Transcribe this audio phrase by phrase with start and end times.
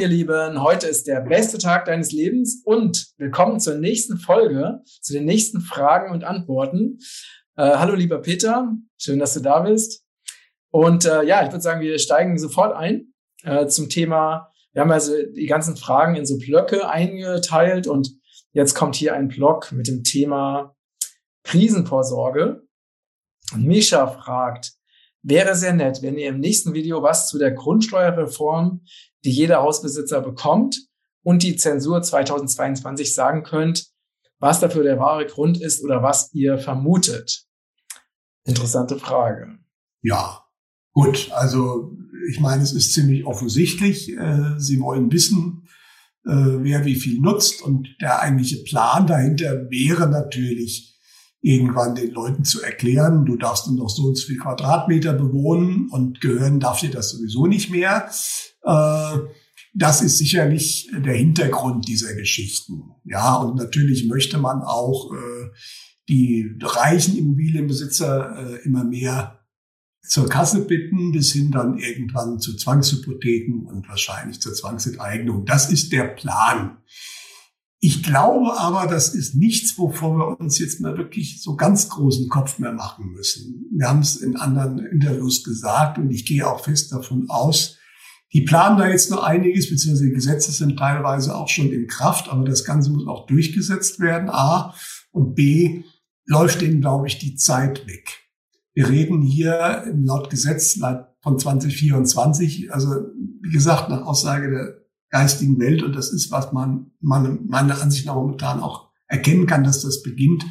[0.00, 5.12] ihr Lieben, heute ist der beste Tag deines Lebens und willkommen zur nächsten Folge, zu
[5.12, 7.00] den nächsten Fragen und Antworten.
[7.54, 10.02] Äh, hallo lieber Peter, schön, dass du da bist.
[10.70, 13.12] Und äh, ja, ich würde sagen, wir steigen sofort ein
[13.42, 14.50] äh, zum Thema.
[14.72, 18.08] Wir haben also die ganzen Fragen in so Blöcke eingeteilt und
[18.52, 20.74] jetzt kommt hier ein Block mit dem Thema
[21.44, 22.62] Krisenvorsorge.
[23.52, 24.72] Und Misha fragt,
[25.22, 28.80] wäre sehr nett, wenn ihr im nächsten Video was zu der Grundsteuerreform,
[29.24, 30.78] die jeder Hausbesitzer bekommt
[31.22, 33.90] und die Zensur 2022 sagen könnt,
[34.38, 37.44] was dafür der wahre Grund ist oder was ihr vermutet.
[38.44, 39.58] Interessante Frage.
[40.02, 40.44] Ja,
[40.92, 41.30] gut.
[41.32, 41.96] Also
[42.28, 44.16] ich meine, es ist ziemlich offensichtlich.
[44.16, 45.68] Äh, Sie wollen wissen,
[46.24, 47.62] äh, wer wie viel nutzt.
[47.62, 50.98] Und der eigentliche Plan dahinter wäre natürlich,
[51.42, 55.88] irgendwann den Leuten zu erklären, du darfst nur noch so und so viel Quadratmeter bewohnen
[55.90, 58.10] und gehören darf dir das sowieso nicht mehr.
[58.62, 59.18] Äh,
[59.72, 62.82] das ist sicherlich der Hintergrund dieser Geschichten.
[63.04, 65.12] Ja, und natürlich möchte man auch
[66.10, 69.38] die reichen Immobilienbesitzer äh, immer mehr
[70.02, 75.46] zur Kasse bitten, bis hin dann irgendwann zu Zwangshypotheken und wahrscheinlich zur Zwangsenteignung.
[75.46, 76.78] Das ist der Plan.
[77.82, 82.28] Ich glaube aber, das ist nichts, wovor wir uns jetzt mal wirklich so ganz großen
[82.28, 83.66] Kopf mehr machen müssen.
[83.72, 87.78] Wir haben es in anderen Interviews gesagt und ich gehe auch fest davon aus,
[88.32, 92.28] die planen da jetzt noch einiges, beziehungsweise die Gesetze sind teilweise auch schon in Kraft,
[92.28, 94.74] aber das Ganze muss auch durchgesetzt werden, A.
[95.10, 95.82] Und B,
[96.26, 98.08] läuft denen, glaube ich, die Zeit weg.
[98.72, 100.78] Wir reden hier laut Gesetz
[101.22, 102.90] von 2024, also
[103.42, 104.79] wie gesagt, nach Aussage der
[105.10, 109.64] geistigen Welt, und das ist, was man, man meiner Ansicht nach momentan auch erkennen kann,
[109.64, 110.44] dass das beginnt,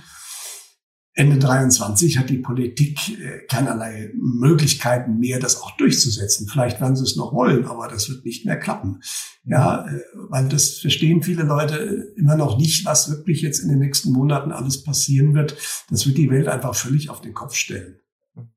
[1.19, 6.47] Ende 23 hat die Politik äh, keinerlei Möglichkeiten mehr, das auch durchzusetzen.
[6.47, 9.01] Vielleicht werden sie es noch wollen, aber das wird nicht mehr klappen.
[9.43, 13.79] Ja, äh, weil das verstehen viele Leute immer noch nicht, was wirklich jetzt in den
[13.79, 15.57] nächsten Monaten alles passieren wird.
[15.89, 17.99] Das wird die Welt einfach völlig auf den Kopf stellen.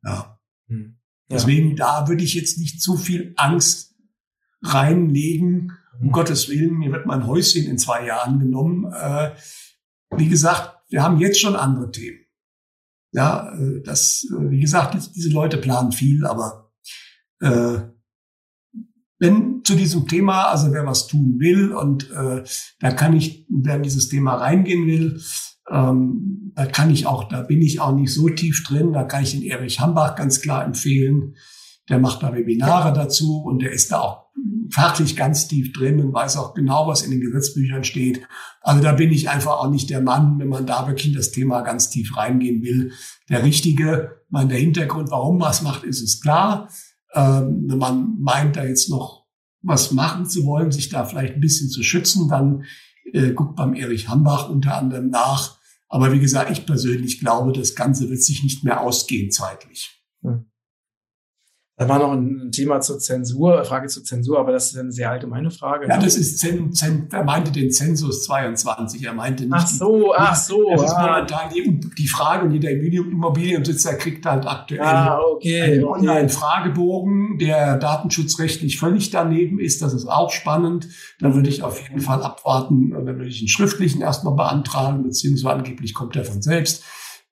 [0.05, 0.39] Ja.
[0.69, 0.99] Hm.
[1.29, 3.97] Deswegen, da würde ich jetzt nicht zu viel Angst
[4.63, 5.73] reinlegen.
[6.01, 6.11] Um.
[6.11, 8.93] Gottes Willen, mir wird mein Häuschen in zwei Jahren genommen.
[8.93, 9.33] Äh,
[10.17, 12.19] wie gesagt, wir haben jetzt schon andere Themen.
[13.13, 16.73] Ja, äh, das, äh, wie gesagt, diese Leute planen viel, aber
[17.41, 17.81] äh,
[19.19, 22.43] wenn zu diesem Thema, also wer was tun will und äh,
[22.81, 25.21] da kann ich, wer in dieses Thema reingehen will,
[25.71, 29.23] ähm, da kann ich auch, da bin ich auch nicht so tief drin, da kann
[29.23, 31.37] ich den Erich Hambach ganz klar empfehlen.
[31.89, 34.22] Der macht da Webinare dazu und der ist da auch
[34.71, 38.27] fachlich ganz tief drin und weiß auch genau, was in den Gesetzbüchern steht.
[38.61, 41.31] Also da bin ich einfach auch nicht der Mann, wenn man da wirklich in das
[41.31, 42.93] Thema ganz tief reingehen will.
[43.29, 46.69] Der richtige, mein der Hintergrund, warum man es macht, ist es klar.
[47.15, 49.27] Ähm, wenn man meint, da jetzt noch
[49.61, 52.65] was machen zu wollen, sich da vielleicht ein bisschen zu schützen, dann
[53.13, 55.59] äh, guckt beim Erich Hambach unter anderem nach.
[55.89, 60.03] Aber wie gesagt, ich persönlich glaube, das Ganze wird sich nicht mehr ausgehen zeitlich.
[60.23, 60.47] Hm.
[61.83, 65.11] Da war noch ein Thema zur Zensur, Frage zur Zensur, aber das ist eine sehr
[65.11, 65.89] allgemeine Frage.
[65.89, 69.55] Ja, das ist Zen, Zen, er meinte den Zensus 22, er meinte nicht.
[69.55, 70.71] Ach so, ach so.
[70.71, 71.07] Das ist ah.
[71.07, 76.01] momentan die, die Frage und jeder Immobilienbesitzer kriegt halt aktuell ah, okay, einen okay.
[76.01, 79.83] Online-Fragebogen, der datenschutzrechtlich völlig daneben ist.
[79.83, 80.89] Das ist auch spannend.
[81.19, 85.57] Da würde ich auf jeden Fall abwarten, dann würde ich einen schriftlichen erstmal beantragen, beziehungsweise
[85.57, 86.85] angeblich kommt er von selbst.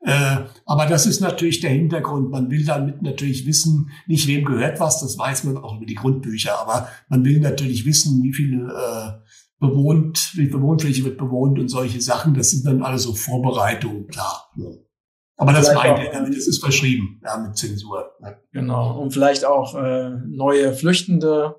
[0.03, 2.31] Äh, aber das ist natürlich der Hintergrund.
[2.31, 5.95] Man will damit natürlich wissen, nicht wem gehört was, das weiß man auch über die
[5.95, 9.13] Grundbücher, aber man will natürlich wissen, wie viel äh,
[9.59, 12.35] bewohnt, wie viel Wohnfläche wird bewohnt und solche Sachen.
[12.35, 14.51] Das sind dann alles so Vorbereitungen, klar.
[15.37, 18.11] Aber das meint er damit, das ist verschrieben, ja, mit Zensur.
[18.23, 18.35] Ja.
[18.53, 18.99] Genau.
[19.01, 21.57] Und vielleicht auch äh, neue Flüchtende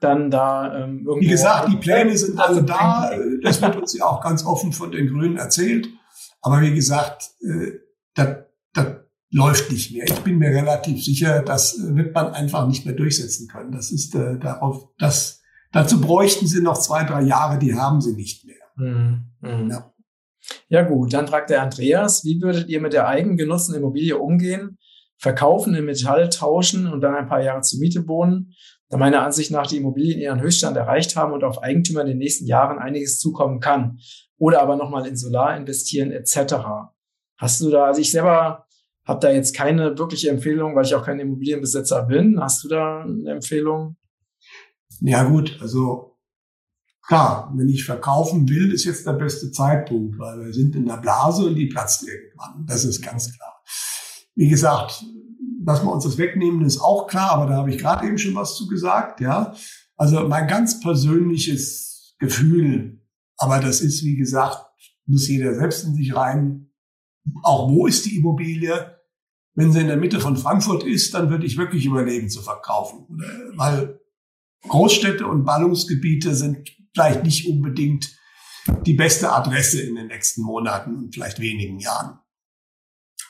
[0.00, 1.26] dann da ähm, irgendwie.
[1.26, 3.10] Wie gesagt, die Pläne sind alle da.
[3.42, 5.88] Das wird uns ja auch ganz offen von den Grünen erzählt.
[6.40, 7.78] Aber wie gesagt, äh,
[8.14, 8.36] das,
[8.72, 8.86] das
[9.30, 10.04] läuft nicht mehr.
[10.04, 13.72] Ich bin mir relativ sicher, das wird man einfach nicht mehr durchsetzen können.
[13.72, 15.42] Das ist äh, darauf, das,
[15.72, 18.56] dazu bräuchten sie noch zwei, drei Jahre, die haben sie nicht mehr.
[18.76, 19.24] Mhm.
[19.40, 19.70] Mhm.
[19.70, 19.92] Ja.
[20.68, 24.78] ja gut, dann fragt der Andreas, wie würdet ihr mit der eigengenutzten Immobilie umgehen?
[25.18, 28.54] Verkaufen in Metall tauschen und dann ein paar Jahre zur Miete wohnen?
[28.90, 32.18] Da meiner Ansicht nach die Immobilien ihren Höchststand erreicht haben und auf Eigentümer in den
[32.18, 34.00] nächsten Jahren einiges zukommen kann
[34.36, 36.56] oder aber nochmal in Solar investieren etc.
[37.38, 38.66] Hast du da, also ich selber
[39.04, 42.40] habe da jetzt keine wirkliche Empfehlung, weil ich auch kein Immobilienbesitzer bin.
[42.40, 43.96] Hast du da eine Empfehlung?
[45.00, 46.16] Ja gut, also
[47.06, 50.96] klar, wenn ich verkaufen will, ist jetzt der beste Zeitpunkt, weil wir sind in der
[50.96, 52.66] Blase und die platzt irgendwann.
[52.66, 53.62] Das ist ganz klar.
[54.34, 55.04] Wie gesagt,
[55.64, 58.34] dass wir uns das wegnehmen, ist auch klar, aber da habe ich gerade eben schon
[58.34, 59.54] was zu gesagt, ja.
[59.96, 63.02] Also mein ganz persönliches Gefühl,
[63.36, 64.64] aber das ist, wie gesagt,
[65.06, 66.70] muss jeder selbst in sich rein.
[67.42, 68.96] Auch wo ist die Immobilie?
[69.54, 73.06] Wenn sie in der Mitte von Frankfurt ist, dann würde ich wirklich überlegen zu verkaufen.
[73.56, 74.00] Weil
[74.68, 78.16] Großstädte und Ballungsgebiete sind vielleicht nicht unbedingt
[78.86, 82.18] die beste Adresse in den nächsten Monaten und vielleicht wenigen Jahren.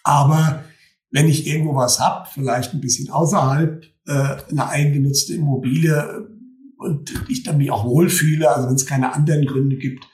[0.02, 0.64] Aber
[1.10, 6.28] wenn ich irgendwo was hab, vielleicht ein bisschen außerhalb, äh, eine eingenutzte Immobilie
[6.76, 10.06] und ich dann mich auch wohlfühle, also wenn es keine anderen Gründe gibt,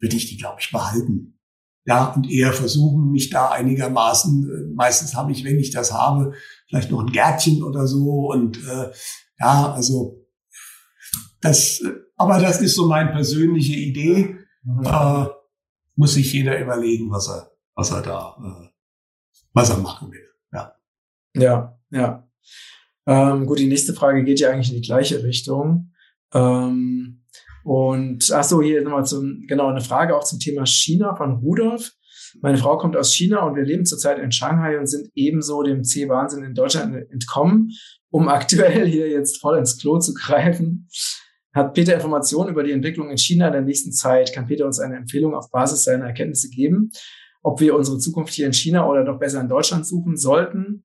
[0.00, 1.38] würde ich die, glaube ich, behalten.
[1.84, 6.32] Ja, und eher versuchen, mich da einigermaßen, äh, meistens habe ich, wenn ich das habe,
[6.68, 8.30] vielleicht noch ein Gärtchen oder so.
[8.30, 8.90] Und äh,
[9.40, 10.24] ja, also
[11.40, 11.82] das,
[12.16, 14.36] aber das ist so meine persönliche Idee.
[14.62, 14.84] Mhm.
[14.84, 15.26] Äh,
[15.96, 18.68] muss sich jeder überlegen, was er, was er da, äh,
[19.52, 20.31] was er machen will.
[21.34, 21.78] Ja.
[21.90, 22.28] Ja.
[23.06, 25.92] Ähm, gut, die nächste Frage geht ja eigentlich in die gleiche Richtung.
[26.32, 27.22] Ähm,
[27.64, 31.92] und ach so, hier nochmal zum, genau, eine Frage auch zum Thema China von Rudolf.
[32.40, 35.84] Meine Frau kommt aus China und wir leben zurzeit in Shanghai und sind ebenso dem
[35.84, 37.70] C-Wahnsinn in Deutschland entkommen,
[38.10, 40.88] um aktuell hier jetzt voll ins Klo zu greifen.
[41.52, 44.32] Hat Peter Informationen über die Entwicklung in China in der nächsten Zeit?
[44.32, 46.90] Kann Peter uns eine Empfehlung auf Basis seiner Erkenntnisse geben,
[47.42, 50.84] ob wir unsere Zukunft hier in China oder doch besser in Deutschland suchen sollten?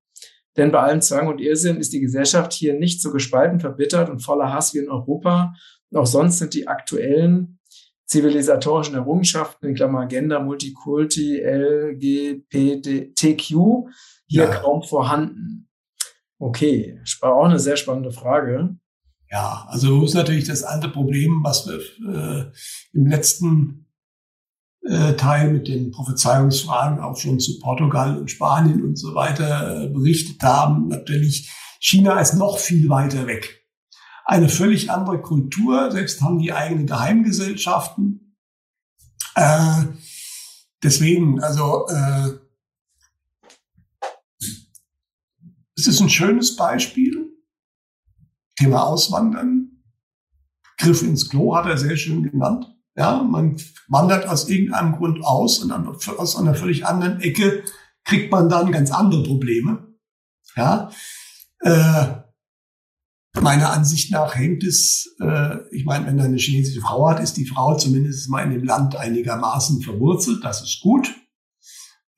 [0.58, 4.20] Denn bei allem Zwang und Irrsinn ist die Gesellschaft hier nicht so gespalten, verbittert und
[4.20, 5.54] voller Hass wie in Europa.
[5.92, 7.60] Und auch sonst sind die aktuellen
[8.06, 12.70] zivilisatorischen Errungenschaften, in Klammer Agenda, Multikulti, LGBTQ,
[14.26, 14.48] hier ja.
[14.48, 15.70] kaum vorhanden.
[16.40, 18.78] Okay, war auch eine sehr spannende Frage.
[19.30, 22.46] Ja, also ist natürlich das alte Problem, was wir äh,
[22.94, 23.87] im letzten
[25.16, 30.42] Teil mit den Prophezeiungsfragen auch schon zu Portugal und Spanien und so weiter äh, berichtet
[30.44, 30.88] haben.
[30.88, 33.66] Natürlich, China ist noch viel weiter weg.
[34.26, 38.38] Eine völlig andere Kultur, selbst haben die eigene Geheimgesellschaften.
[39.36, 39.84] Äh,
[40.84, 42.30] deswegen, also äh,
[45.76, 47.26] es ist ein schönes Beispiel.
[48.58, 49.84] Thema Auswandern.
[50.78, 52.77] Griff ins Klo hat er sehr schön genannt.
[52.98, 53.58] Ja, man
[53.88, 57.64] wandert aus irgendeinem Grund aus und aus einer völlig anderen Ecke
[58.04, 59.96] kriegt man dann ganz andere Probleme.
[60.56, 60.90] Ja,
[61.60, 62.08] äh,
[63.40, 67.38] meiner Ansicht nach hängt es, äh, ich meine, wenn er eine chinesische Frau hat, ist
[67.38, 70.44] die Frau zumindest mal in dem Land einigermaßen verwurzelt.
[70.44, 71.14] Das ist gut.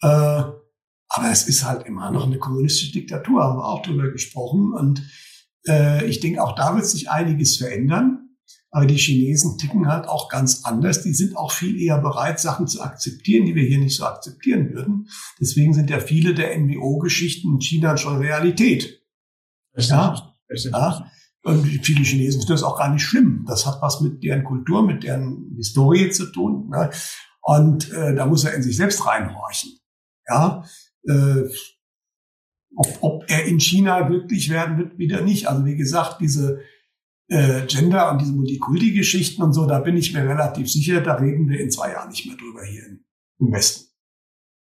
[0.02, 4.74] Äh, aber es ist halt immer noch eine kommunistische Diktatur, haben wir auch drüber gesprochen.
[4.74, 5.04] Und
[5.68, 8.19] äh, ich denke, auch da wird sich einiges verändern.
[8.72, 11.02] Aber die Chinesen ticken halt auch ganz anders.
[11.02, 14.74] Die sind auch viel eher bereit, Sachen zu akzeptieren, die wir hier nicht so akzeptieren
[14.74, 15.10] würden.
[15.40, 19.02] Deswegen sind ja viele der NWO-Geschichten in China schon Realität.
[19.76, 20.16] Ja?
[20.50, 21.12] ja?
[21.44, 23.46] Und viele Chinesen finden das auch gar nicht schlimm.
[23.48, 26.70] Das hat was mit deren Kultur, mit deren Historie zu tun.
[26.70, 26.92] Ne?
[27.42, 29.72] Und äh, da muss er in sich selbst reinhorchen.
[30.28, 30.64] Ja,
[31.08, 31.50] äh,
[32.76, 35.48] ob, ob er in China glücklich werden wird, wieder nicht.
[35.48, 36.60] Also wie gesagt, diese
[37.30, 41.48] äh, Gender und diese Multikulti-Geschichten und so, da bin ich mir relativ sicher, da reden
[41.48, 42.84] wir in zwei Jahren nicht mehr drüber hier
[43.40, 43.90] im Westen.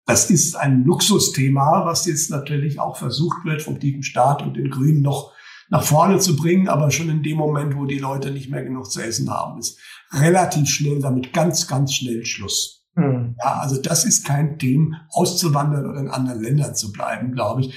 [0.06, 4.70] Das ist ein Luxusthema, was jetzt natürlich auch versucht wird, vom tiefen Staat und den
[4.70, 5.32] Grünen noch
[5.70, 8.90] nach vorne zu bringen, aber schon in dem Moment, wo die Leute nicht mehr genug
[8.90, 9.80] zu essen haben, ist
[10.12, 12.86] relativ schnell damit ganz, ganz schnell Schluss.
[12.94, 13.34] Mhm.
[13.42, 17.74] Ja, also das ist kein Thema, auszuwandern oder in anderen Ländern zu bleiben, glaube ich.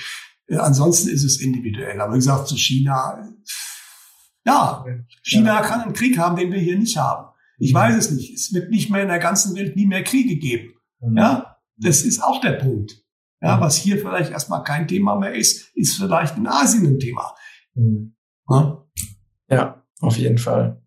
[0.47, 1.99] Äh, ansonsten ist es individuell.
[1.99, 3.23] Aber wie gesagt, zu China,
[4.47, 4.85] ja,
[5.23, 7.27] China kann einen Krieg haben, den wir hier nicht haben.
[7.59, 7.77] Ich mhm.
[7.77, 8.33] weiß es nicht.
[8.33, 10.73] Es wird nicht mehr in der ganzen Welt nie mehr Kriege geben.
[11.01, 11.17] Mhm.
[11.17, 13.03] Ja, das ist auch der Punkt.
[13.41, 13.61] Ja, mhm.
[13.61, 17.35] was hier vielleicht erstmal kein Thema mehr ist, ist vielleicht in Asien ein Thema.
[18.49, 18.87] Ja?
[19.49, 20.81] ja, auf jeden Fall.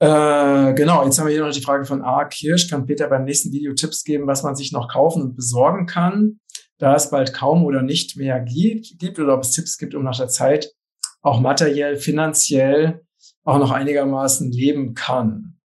[0.00, 2.24] Äh, genau, jetzt haben wir hier noch die Frage von A.
[2.24, 2.68] Kirsch.
[2.68, 6.40] Kann Peter beim nächsten Video Tipps geben, was man sich noch kaufen und besorgen kann,
[6.78, 10.02] da es bald kaum oder nicht mehr gibt, gibt oder ob es Tipps gibt, um
[10.02, 10.72] nach der Zeit
[11.22, 13.06] auch materiell, finanziell
[13.44, 15.58] auch noch einigermaßen leben kann.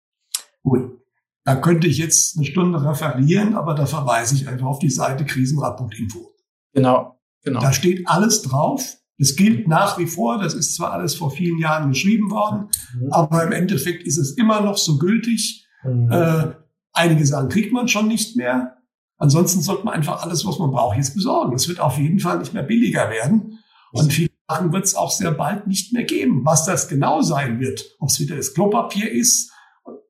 [0.63, 0.97] Gut.
[1.43, 5.25] Da könnte ich jetzt eine Stunde referieren, aber da verweise ich einfach auf die Seite
[5.25, 6.33] krisenrad.info.
[6.73, 7.61] Genau, genau.
[7.61, 8.97] Da steht alles drauf.
[9.17, 13.11] Es gilt nach wie vor, das ist zwar alles vor vielen Jahren geschrieben worden, mhm.
[13.11, 15.65] aber im Endeffekt ist es immer noch so gültig.
[15.83, 16.11] Mhm.
[16.11, 16.47] Äh,
[16.91, 18.77] einige sagen, kriegt man schon nicht mehr.
[19.17, 21.55] Ansonsten sollte man einfach alles, was man braucht, jetzt besorgen.
[21.55, 23.59] Es wird auf jeden Fall nicht mehr billiger werden.
[23.91, 26.45] Und viele Sachen wird es auch sehr bald nicht mehr geben.
[26.45, 29.51] Was das genau sein wird, ob es wieder das Klopapier ist,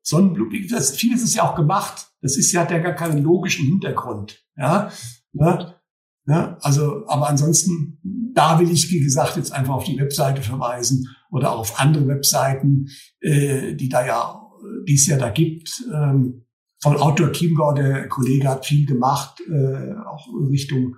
[0.04, 2.08] Sonnenblumen, das, vieles ist ja auch gemacht.
[2.22, 4.44] Das ist ja hat ja gar keinen logischen Hintergrund.
[4.56, 4.90] Ja,
[5.34, 5.76] ne?
[6.28, 8.00] ja, also, aber ansonsten,
[8.34, 12.88] da will ich, wie gesagt, jetzt einfach auf die Webseite verweisen oder auf andere Webseiten,
[13.20, 14.42] äh, die da ja,
[14.88, 15.84] die es ja da gibt.
[15.94, 16.46] Ähm,
[16.82, 20.96] von Outdoor Chiemgau, der Kollege hat viel gemacht, äh, auch Richtung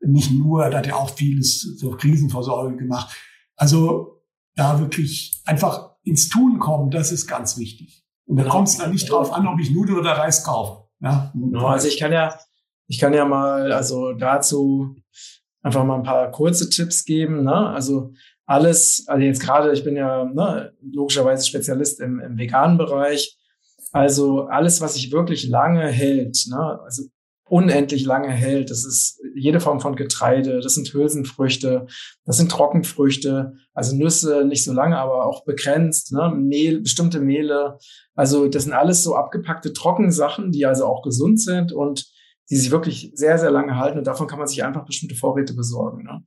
[0.00, 3.16] nicht nur, da hat er auch vieles zur Krisenversorgung gemacht.
[3.56, 4.22] Also
[4.54, 8.04] da wirklich einfach ins Tun kommen, das ist ganz wichtig.
[8.26, 8.54] Und da genau.
[8.54, 10.88] kommt es dann nicht drauf an, ob ich Nudeln oder Reis kaufe.
[11.00, 11.32] Ja?
[11.34, 12.38] Genau, also ich kann ja,
[12.86, 14.96] ich kann ja mal, also dazu
[15.62, 17.44] einfach mal ein paar kurze Tipps geben.
[17.44, 17.54] Ne?
[17.54, 18.12] Also
[18.46, 23.36] alles, also jetzt gerade, ich bin ja ne, logischerweise Spezialist im, im veganen Bereich.
[23.92, 26.80] Also alles, was sich wirklich lange hält, ne?
[26.84, 27.04] also
[27.50, 31.86] unendlich lange hält, das ist jede Form von Getreide, das sind Hülsenfrüchte,
[32.24, 36.32] das sind Trockenfrüchte, also Nüsse nicht so lange, aber auch begrenzt, ne?
[36.34, 37.78] Mehl, bestimmte Mehle.
[38.14, 42.06] Also das sind alles so abgepackte Trockensachen, die also auch gesund sind und
[42.50, 43.98] die sich wirklich sehr, sehr lange halten.
[43.98, 46.04] Und davon kann man sich einfach bestimmte Vorräte besorgen.
[46.04, 46.22] Ne?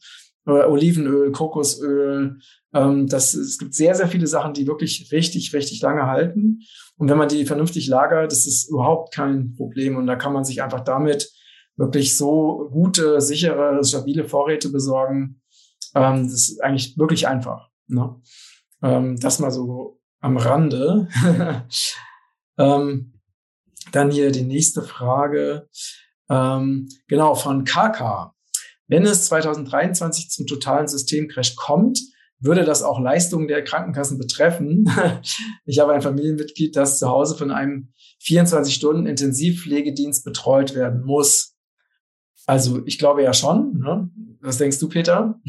[0.46, 2.40] Olivenöl, Kokosöl.
[2.74, 6.62] Ähm, das, es gibt sehr, sehr viele Sachen, die wirklich richtig, richtig lange halten.
[6.98, 9.98] Und wenn man die vernünftig lagert, das ist überhaupt kein Problem.
[9.98, 11.32] Und da kann man sich einfach damit
[11.75, 15.42] wirklich so gute, sichere, stabile Vorräte besorgen.
[15.96, 17.70] Ähm, das ist eigentlich wirklich einfach.
[17.88, 18.16] Ne?
[18.82, 21.08] Ähm, das mal so am Rande.
[22.58, 23.13] ähm,
[23.92, 25.68] dann hier die nächste Frage.
[26.31, 28.33] Ähm, genau, von KK.
[28.88, 32.00] Wenn es 2023 zum totalen Systemcrash kommt,
[32.39, 34.89] würde das auch Leistungen der Krankenkassen betreffen.
[35.65, 41.55] ich habe ein Familienmitglied, das zu Hause von einem 24-Stunden-Intensivpflegedienst betreut werden muss.
[42.47, 43.77] Also ich glaube ja schon.
[43.77, 44.09] Ne?
[44.39, 45.39] Was denkst du, Peter?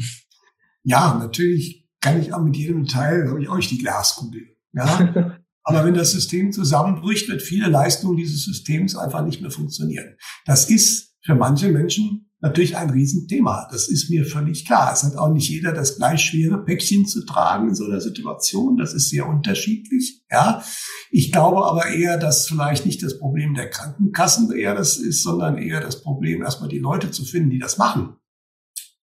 [0.83, 4.55] Ja, natürlich kann ich auch mit jedem Teil, habe ich auch nicht die Glaskugel.
[4.73, 5.32] Ja?
[5.63, 10.17] Aber wenn das System zusammenbricht, wird viele Leistungen dieses Systems einfach nicht mehr funktionieren.
[10.45, 13.69] Das ist für manche Menschen natürlich ein Riesenthema.
[13.71, 14.91] Das ist mir völlig klar.
[14.91, 18.75] Es hat auch nicht jeder das gleich schwere Päckchen zu tragen in so einer Situation.
[18.75, 20.25] Das ist sehr unterschiedlich.
[20.29, 20.61] Ja,
[21.09, 25.57] ich glaube aber eher, dass vielleicht nicht das Problem der Krankenkassen eher das ist, sondern
[25.57, 28.17] eher das Problem, erstmal die Leute zu finden, die das machen.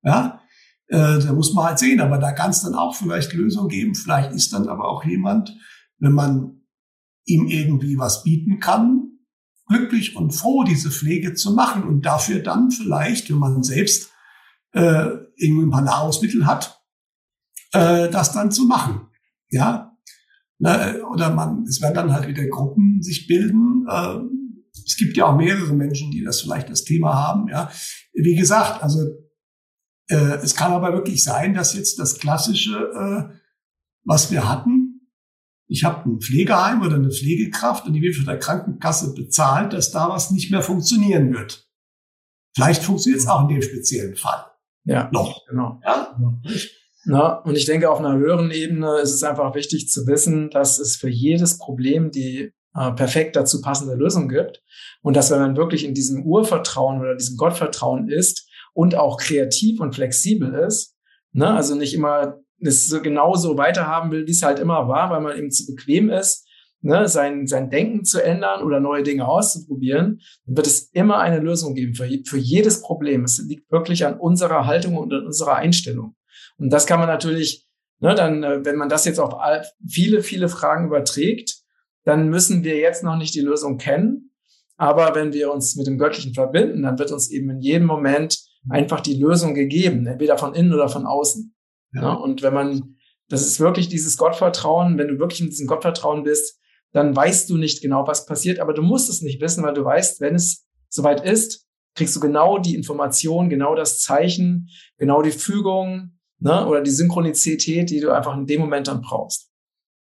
[0.04, 0.42] Ja,
[0.88, 2.02] äh, da muss man halt sehen.
[2.02, 3.96] Aber da kann es dann auch vielleicht Lösungen geben.
[3.96, 5.56] Vielleicht ist dann aber auch jemand,
[6.00, 6.62] wenn man
[7.26, 9.14] ihm irgendwie was bieten kann,
[9.68, 14.12] glücklich und froh, diese Pflege zu machen und dafür dann vielleicht, wenn man selbst
[14.74, 16.82] äh, irgendwie ein paar Nahrungsmittel hat,
[17.72, 19.08] äh, das dann zu machen.
[19.50, 19.96] Ja,
[20.60, 23.86] Na, oder man, es werden dann halt wieder Gruppen sich bilden.
[23.90, 24.20] Äh,
[24.86, 27.48] es gibt ja auch mehrere Menschen, die das vielleicht das Thema haben.
[27.48, 27.72] Ja,
[28.14, 29.00] wie gesagt, also
[30.08, 33.36] äh, es kann aber wirklich sein, dass jetzt das klassische, äh,
[34.04, 34.83] was wir hatten,
[35.74, 39.89] ich habe ein Pflegeheim oder eine Pflegekraft und die wird von der Krankenkasse bezahlt, dass
[39.89, 41.68] da was nicht mehr funktionieren wird.
[42.56, 44.46] Vielleicht funktioniert es auch in dem speziellen Fall.
[44.84, 45.44] Ja, noch.
[45.48, 45.82] Genau.
[45.84, 46.15] Ja?
[47.06, 50.77] Na, und ich denke, auf einer höheren Ebene ist es einfach wichtig zu wissen, dass
[50.77, 54.62] es für jedes Problem die äh, perfekt dazu passende Lösung gibt.
[55.01, 59.80] Und dass wenn man wirklich in diesem Urvertrauen oder diesem Gottvertrauen ist und auch kreativ
[59.80, 60.96] und flexibel ist,
[61.32, 65.22] ne, also nicht immer es so genauso weiterhaben will, wie es halt immer war, weil
[65.22, 66.48] man eben zu bequem ist,
[66.84, 71.40] ne, sein, sein Denken zu ändern oder neue Dinge auszuprobieren, dann wird es immer eine
[71.40, 73.24] Lösung geben für, für jedes Problem.
[73.24, 76.16] Es liegt wirklich an unserer Haltung und an unserer Einstellung.
[76.58, 77.68] Und das kann man natürlich,
[78.00, 79.34] ne, dann, äh, wenn man das jetzt auf
[79.88, 81.64] viele, viele Fragen überträgt,
[82.06, 84.32] dann müssen wir jetzt noch nicht die Lösung kennen.
[84.76, 88.40] Aber wenn wir uns mit dem Göttlichen verbinden, dann wird uns eben in jedem Moment
[88.70, 91.53] einfach die Lösung gegeben, entweder von innen oder von außen.
[91.94, 92.02] Ja.
[92.02, 92.20] Ne?
[92.20, 92.98] Und wenn man,
[93.30, 96.60] das ist wirklich dieses Gottvertrauen, wenn du wirklich in diesem Gottvertrauen bist,
[96.92, 99.84] dann weißt du nicht genau, was passiert, aber du musst es nicht wissen, weil du
[99.84, 105.32] weißt, wenn es soweit ist, kriegst du genau die Information, genau das Zeichen, genau die
[105.32, 109.50] Fügung ne, oder die Synchronizität, die du einfach in dem Moment dann brauchst.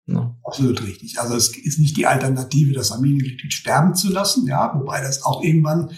[0.05, 0.35] Ne?
[0.43, 1.19] Absolut richtig.
[1.19, 5.43] Also es ist nicht die Alternative, das Familienmitglied sterben zu lassen, ja, wobei das auch
[5.43, 5.91] irgendwann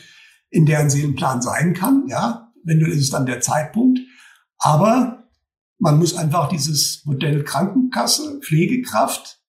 [0.50, 4.00] in deren Seelenplan sein kann, ja, wenn du ist es dann der Zeitpunkt.
[4.58, 5.23] Aber
[5.84, 9.42] man muss einfach dieses Modell Krankenkasse, Pflegekraft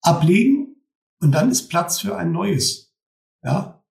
[0.00, 0.84] ablegen
[1.20, 2.92] und dann ist Platz für ein neues.
[3.44, 3.84] Ja,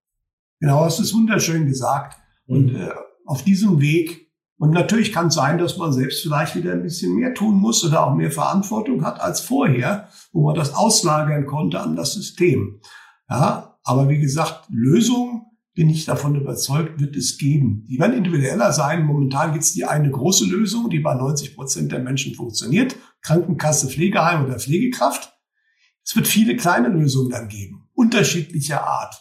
[0.60, 2.19] genau, hast es wunderschön gesagt.
[2.45, 2.75] Und mhm.
[2.75, 2.89] äh,
[3.25, 7.15] auf diesem Weg und natürlich kann es sein, dass man selbst vielleicht wieder ein bisschen
[7.15, 11.79] mehr tun muss oder auch mehr Verantwortung hat als vorher, wo man das auslagern konnte
[11.79, 12.81] an das System.
[13.29, 17.85] Ja, aber wie gesagt, Lösung bin ich davon überzeugt, wird es geben.
[17.89, 19.05] Die werden individueller sein.
[19.05, 22.95] Momentan gibt es die eine große Lösung, die bei 90 Prozent der Menschen funktioniert.
[23.21, 25.33] Krankenkasse, Pflegeheim oder Pflegekraft.
[26.03, 29.15] Es wird viele kleine Lösungen dann geben, unterschiedlicher Art.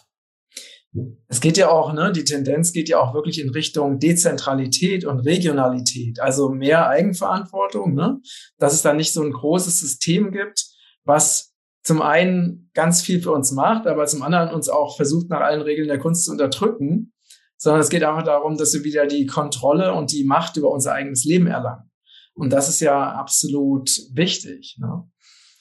[1.29, 5.21] Es geht ja auch, ne, die Tendenz geht ja auch wirklich in Richtung Dezentralität und
[5.21, 8.21] Regionalität, also mehr Eigenverantwortung, ne,
[8.59, 10.67] dass es da nicht so ein großes System gibt,
[11.05, 11.50] was
[11.83, 15.63] zum einen ganz viel für uns macht, aber zum anderen uns auch versucht, nach allen
[15.63, 17.13] Regeln der Kunst zu unterdrücken,
[17.57, 20.93] sondern es geht einfach darum, dass wir wieder die Kontrolle und die Macht über unser
[20.93, 21.91] eigenes Leben erlangen.
[22.35, 24.77] Und das ist ja absolut wichtig.
[24.79, 25.11] Ne?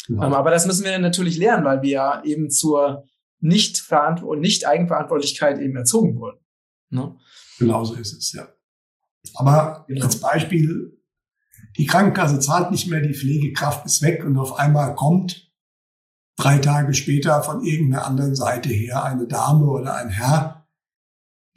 [0.08, 0.28] Ja.
[0.28, 3.06] Ähm, aber das müssen wir natürlich lernen, weil wir ja eben zur
[3.42, 3.90] nicht,
[4.40, 6.40] nicht eben erzogen wurden.
[6.90, 7.16] Ne?
[7.58, 8.48] Genauso ist es, ja.
[9.36, 10.06] Aber genau.
[10.06, 10.98] als Beispiel,
[11.78, 15.49] die Krankenkasse zahlt nicht mehr, die Pflegekraft ist weg und auf einmal kommt
[16.40, 20.68] drei Tage später von irgendeiner anderen Seite her eine Dame oder ein Herr,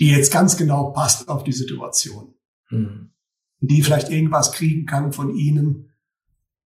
[0.01, 2.35] die jetzt ganz genau passt auf die Situation.
[2.71, 3.13] Mhm.
[3.61, 5.93] Die vielleicht irgendwas kriegen kann von Ihnen,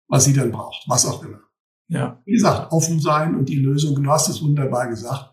[0.07, 1.39] was sie dann braucht, was auch immer.
[1.87, 2.21] Ja.
[2.25, 5.31] Wie gesagt, offen sein und die Lösung, du hast es wunderbar gesagt,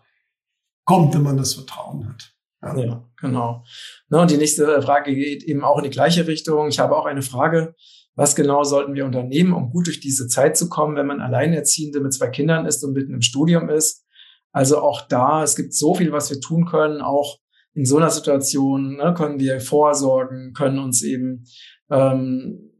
[0.85, 2.33] kommt, wenn man das Vertrauen hat.
[2.63, 3.63] Ja, ja genau.
[4.09, 6.67] Na, und die nächste Frage geht eben auch in die gleiche Richtung.
[6.69, 7.75] Ich habe auch eine Frage.
[8.15, 12.01] Was genau sollten wir unternehmen, um gut durch diese Zeit zu kommen, wenn man Alleinerziehende
[12.01, 14.05] mit zwei Kindern ist und mitten im Studium ist?
[14.51, 17.01] Also auch da, es gibt so viel, was wir tun können.
[17.01, 17.39] Auch
[17.73, 21.45] in so einer Situation ne, können wir vorsorgen, können uns eben
[21.89, 22.71] ähm,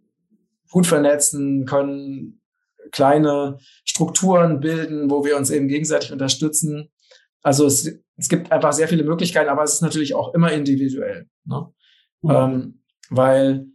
[0.69, 2.41] gut vernetzen, können
[2.91, 6.89] kleine Strukturen bilden, wo wir uns eben gegenseitig unterstützen.
[7.41, 11.27] Also es, es gibt einfach sehr viele Möglichkeiten, aber es ist natürlich auch immer individuell.
[11.45, 11.67] Ne?
[12.21, 12.29] Mhm.
[12.29, 13.65] Ähm, weil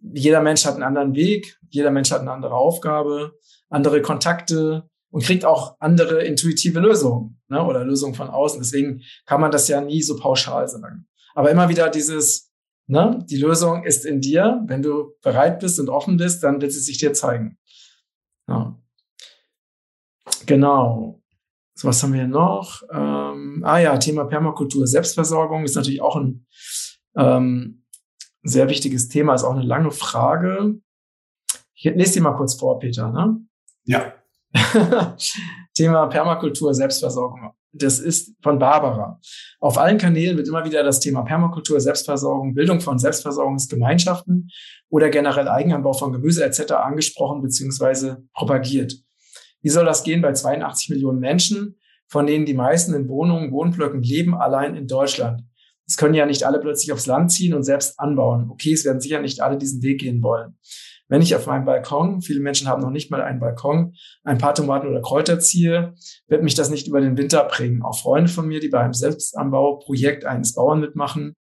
[0.00, 3.38] jeder Mensch hat einen anderen Weg, jeder Mensch hat eine andere Aufgabe,
[3.68, 7.64] andere Kontakte und kriegt auch andere intuitive Lösungen ne?
[7.64, 8.60] oder Lösungen von außen.
[8.60, 11.06] Deswegen kann man das ja nie so pauschal sagen.
[11.34, 12.52] Aber immer wieder dieses,
[12.86, 13.24] ne?
[13.28, 14.62] die Lösung ist in dir.
[14.66, 17.58] Wenn du bereit bist und offen bist, dann wird sie sich dir zeigen.
[18.48, 18.78] Ja.
[20.46, 21.22] Genau.
[21.74, 22.82] So, was haben wir noch?
[22.92, 24.86] Ähm, ah ja, Thema Permakultur.
[24.86, 26.46] Selbstversorgung ist natürlich auch ein
[27.16, 27.77] ähm,
[28.48, 30.74] sehr wichtiges Thema, ist auch eine lange Frage.
[31.74, 33.10] Ich lese die mal kurz vor, Peter.
[33.10, 33.40] Ne?
[33.84, 34.12] Ja.
[35.74, 37.52] Thema Permakultur, Selbstversorgung.
[37.72, 39.20] Das ist von Barbara.
[39.60, 44.50] Auf allen Kanälen wird immer wieder das Thema Permakultur, Selbstversorgung, Bildung von Selbstversorgungsgemeinschaften
[44.88, 46.72] oder generell Eigenanbau von Gemüse etc.
[46.72, 48.16] angesprochen bzw.
[48.34, 48.94] propagiert.
[49.60, 54.02] Wie soll das gehen bei 82 Millionen Menschen, von denen die meisten in Wohnungen, Wohnblöcken
[54.02, 55.42] leben, allein in Deutschland?
[55.88, 58.50] Es können ja nicht alle plötzlich aufs Land ziehen und selbst anbauen.
[58.50, 60.58] Okay, es werden sicher nicht alle diesen Weg gehen wollen.
[61.08, 64.54] Wenn ich auf meinem Balkon, viele Menschen haben noch nicht mal einen Balkon, ein paar
[64.54, 65.94] Tomaten oder Kräuter ziehe,
[66.26, 67.82] wird mich das nicht über den Winter bringen.
[67.82, 71.34] Auch Freunde von mir, die bei einem Selbstanbauprojekt eines Bauern mitmachen,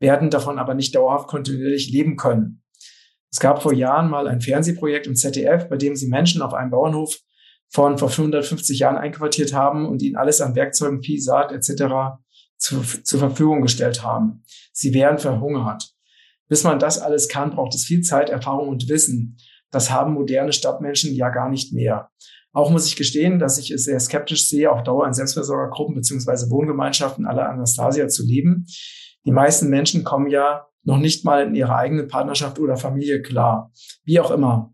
[0.00, 2.62] werden davon aber nicht dauerhaft kontinuierlich leben können.
[3.30, 6.70] Es gab vor Jahren mal ein Fernsehprojekt im ZDF, bei dem sie Menschen auf einem
[6.70, 7.18] Bauernhof
[7.68, 12.18] von vor 550 Jahren einquartiert haben und ihnen alles an Werkzeugen, Vieh, Saat etc.
[12.62, 14.44] Zu, zur Verfügung gestellt haben.
[14.72, 15.92] Sie wären verhungert.
[16.46, 19.36] Bis man das alles kann, braucht es viel Zeit, Erfahrung und Wissen.
[19.72, 22.10] Das haben moderne Stadtmenschen ja gar nicht mehr.
[22.52, 26.50] Auch muss ich gestehen, dass ich es sehr skeptisch sehe, auf Dauer in Selbstversorgergruppen beziehungsweise
[26.50, 28.66] Wohngemeinschaften aller Anastasia zu leben.
[29.24, 33.72] Die meisten Menschen kommen ja noch nicht mal in ihrer eigenen Partnerschaft oder Familie klar.
[34.04, 34.72] Wie auch immer.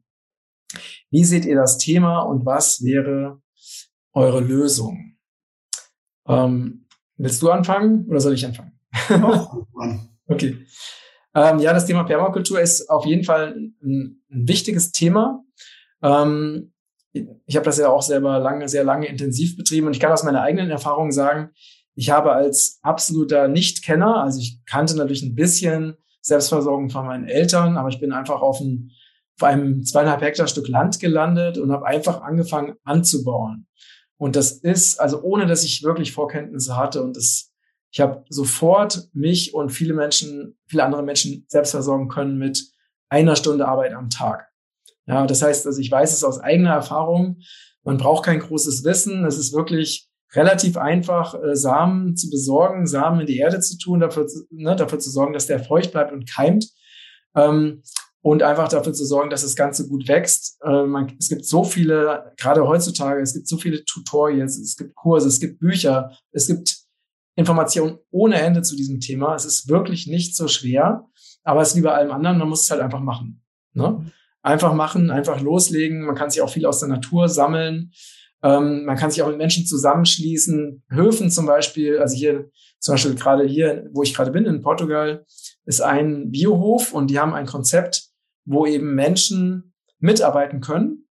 [1.11, 3.41] Wie seht ihr das Thema und was wäre
[4.13, 5.17] eure Lösung?
[6.27, 6.88] Ähm,
[7.19, 8.73] willst du anfangen oder soll ich anfangen?
[10.29, 10.57] okay.
[11.35, 15.45] Ähm, ja, das Thema Permakultur ist auf jeden Fall ein, ein wichtiges Thema.
[16.03, 16.73] Ähm,
[17.13, 20.25] ich habe das ja auch selber lange, sehr lange intensiv betrieben und ich kann aus
[20.25, 21.51] meiner eigenen Erfahrung sagen,
[21.95, 27.77] ich habe als absoluter Nichtkenner, also ich kannte natürlich ein bisschen Selbstversorgung von meinen Eltern,
[27.77, 28.93] aber ich bin einfach auf, ein,
[29.37, 33.67] auf einem zweieinhalb Hektar Stück Land gelandet und habe einfach angefangen anzubauen.
[34.19, 37.49] Und das ist, also ohne dass ich wirklich Vorkenntnisse hatte und das
[37.91, 42.71] ich habe sofort mich und viele Menschen, viele andere Menschen selbst versorgen können mit
[43.09, 44.49] einer Stunde Arbeit am Tag.
[45.07, 47.39] Ja, das heißt, also ich weiß es aus eigener Erfahrung.
[47.83, 49.25] Man braucht kein großes Wissen.
[49.25, 54.01] Es ist wirklich relativ einfach, äh, Samen zu besorgen, Samen in die Erde zu tun,
[54.01, 56.67] dafür, ne, dafür zu sorgen, dass der feucht bleibt und keimt.
[57.35, 57.83] Ähm,
[58.21, 60.59] und einfach dafür zu sorgen, dass das Ganze gut wächst.
[60.63, 64.95] Äh, man, es gibt so viele, gerade heutzutage, es gibt so viele Tutorials, es gibt
[64.95, 66.77] Kurse, es gibt Bücher, es gibt
[67.37, 69.35] Informationen ohne Ende zu diesem Thema.
[69.35, 71.07] Es ist wirklich nicht so schwer,
[71.45, 73.43] aber es ist wie bei allem anderen, man muss es halt einfach machen.
[73.73, 74.11] Ne?
[74.43, 76.03] Einfach machen, einfach loslegen.
[76.03, 77.93] Man kann sich auch viel aus der Natur sammeln.
[78.43, 80.83] Ähm, man kann sich auch mit Menschen zusammenschließen.
[80.91, 82.51] Höfen zum Beispiel, also hier
[82.81, 85.25] zum Beispiel gerade hier, wo ich gerade bin, in Portugal,
[85.65, 88.08] ist ein Biohof und die haben ein Konzept,
[88.49, 91.09] wo eben Menschen mitarbeiten können.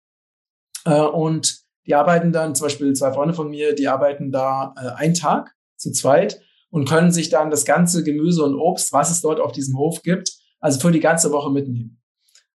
[0.85, 4.89] Äh, und die arbeiten dann, zum Beispiel zwei Freunde von mir, die arbeiten da äh,
[4.97, 9.21] einen Tag zu zweit und können sich dann das ganze Gemüse und Obst, was es
[9.21, 12.01] dort auf diesem Hof gibt, also für die ganze Woche mitnehmen.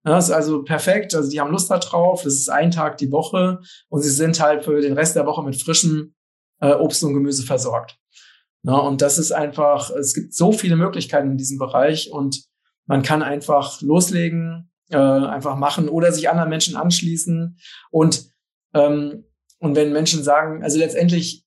[0.03, 1.15] Das ist also perfekt.
[1.15, 2.21] Also die haben Lust darauf.
[2.21, 3.59] Das ist ein Tag die Woche
[3.89, 6.13] und sie sind halt für den Rest der Woche mit frischem
[6.61, 7.97] äh, Obst und Gemüse versorgt.
[8.61, 12.45] Ja, und das ist einfach, es gibt so viele Möglichkeiten in diesem Bereich und
[12.85, 17.57] man kann einfach loslegen, äh, einfach machen oder sich anderen Menschen anschließen.
[17.91, 18.29] Und,
[18.73, 19.25] ähm,
[19.59, 21.45] und wenn Menschen sagen, also letztendlich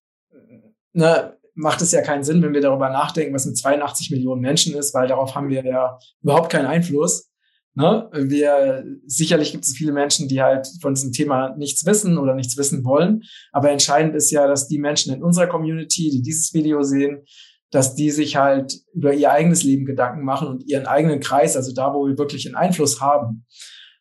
[0.92, 4.76] ne, macht es ja keinen Sinn, wenn wir darüber nachdenken, was mit 82 Millionen Menschen
[4.76, 7.30] ist, weil darauf haben wir ja überhaupt keinen Einfluss.
[7.74, 8.08] Ne?
[8.12, 12.56] Wir, sicherlich gibt es viele Menschen, die halt von diesem Thema nichts wissen oder nichts
[12.56, 13.22] wissen wollen.
[13.52, 17.24] Aber entscheidend ist ja, dass die Menschen in unserer Community, die dieses Video sehen,
[17.70, 21.72] dass die sich halt über ihr eigenes Leben Gedanken machen und ihren eigenen Kreis, also
[21.72, 23.46] da, wo wir wirklich einen Einfluss haben.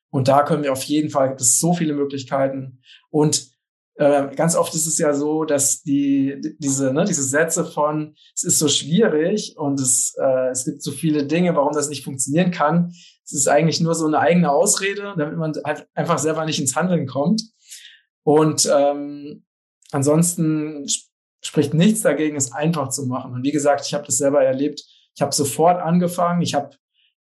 [0.10, 2.82] Und da können wir auf jeden Fall, gibt es so viele Möglichkeiten.
[3.10, 3.52] Und
[3.96, 8.44] äh, ganz oft ist es ja so, dass die, diese, ne, diese Sätze von, es
[8.44, 12.52] ist so schwierig und es, äh, es gibt so viele Dinge, warum das nicht funktionieren
[12.52, 12.94] kann.
[13.26, 16.76] Es ist eigentlich nur so eine eigene Ausrede, damit man halt einfach selber nicht ins
[16.76, 17.42] Handeln kommt.
[18.24, 19.44] Und ähm,
[19.92, 20.86] ansonsten
[21.48, 23.34] spricht nichts dagegen, es einfach zu machen.
[23.34, 24.84] Und wie gesagt, ich habe das selber erlebt.
[25.16, 26.42] Ich habe sofort angefangen.
[26.42, 26.72] Ich habe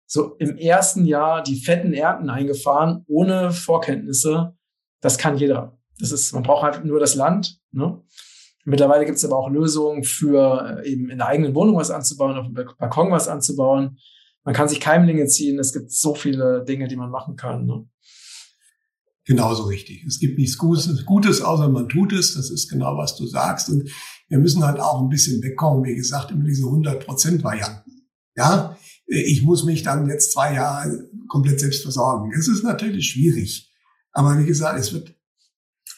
[0.07, 4.57] so im ersten Jahr die fetten Ernten eingefahren, ohne Vorkenntnisse.
[5.01, 5.79] Das kann jeder.
[5.99, 7.61] Das ist, man braucht halt nur das Land.
[7.71, 8.03] Ne?
[8.65, 12.37] Mittlerweile gibt es aber auch Lösungen für äh, eben in der eigenen Wohnung was anzubauen,
[12.37, 13.99] auf dem Balkon was anzubauen.
[14.43, 15.59] Man kann sich Keimlinge ziehen.
[15.59, 17.65] Es gibt so viele Dinge, die man machen kann.
[17.65, 17.89] Ne?
[19.25, 20.05] Genauso richtig.
[20.05, 22.35] Es gibt nichts Gutes, außer man tut es.
[22.35, 23.69] Das ist genau, was du sagst.
[23.69, 23.91] Und
[24.29, 28.09] wir müssen halt auch ein bisschen wegkommen, wie gesagt, immer diese 100-Prozent-Varianten.
[28.37, 32.33] Ja, ich muss mich dann jetzt zwei Jahre komplett selbst versorgen.
[32.35, 33.73] Das ist natürlich schwierig.
[34.13, 35.15] Aber wie gesagt, es wird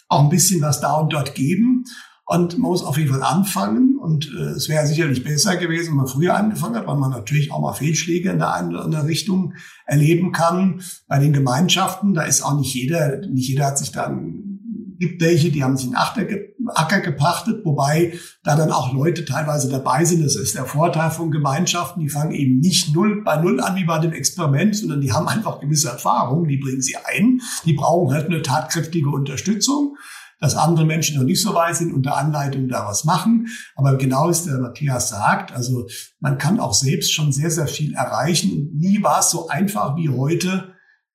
[0.09, 1.85] auch ein bisschen was da und dort geben.
[2.27, 3.99] Und man muss auf jeden Fall anfangen.
[3.99, 7.51] Und äh, es wäre sicherlich besser gewesen, wenn man früher angefangen hat, weil man natürlich
[7.51, 9.55] auch mal Fehlschläge in der einen oder anderen Richtung
[9.87, 10.83] erleben kann.
[11.07, 14.61] Bei den Gemeinschaften, da ist auch nicht jeder, nicht jeder hat sich dann,
[14.99, 16.27] gibt welche, die haben sich einen Achter,
[16.71, 20.25] Acker gepachtet, wobei da dann auch Leute teilweise dabei sind.
[20.25, 22.01] Das ist der Vorteil von Gemeinschaften.
[22.01, 25.29] Die fangen eben nicht null bei null an wie bei dem Experiment, sondern die haben
[25.29, 27.41] einfach gewisse Erfahrungen, die bringen sie ein.
[27.65, 29.97] Die brauchen halt eine tatkräftige Unterstützung
[30.41, 33.49] dass andere Menschen noch nicht so weit sind, unter Anleitung da was machen.
[33.75, 35.89] Aber genau ist der Matthias sagt, also
[36.21, 38.53] man kann auch selbst schon sehr, sehr viel erreichen.
[38.53, 40.75] Und nie war es so einfach wie heute,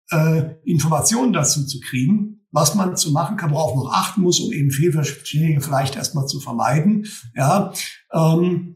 [0.10, 4.54] äh, Informationen dazu zu kriegen was man zu machen kann, worauf man achten muss, um
[4.54, 7.08] eben Fehlverständige vielleicht erstmal zu vermeiden.
[7.36, 7.74] Ja,
[8.14, 8.76] ähm,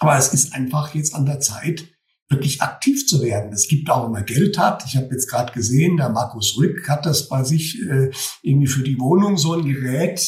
[0.00, 1.86] aber es ist einfach jetzt an der Zeit,
[2.28, 3.52] wirklich aktiv zu werden.
[3.52, 4.84] Es gibt auch, wenn man Geld hat.
[4.86, 8.10] Ich habe jetzt gerade gesehen, der Markus Rück hat das bei sich äh,
[8.42, 10.20] irgendwie für die Wohnung so ein Gerät,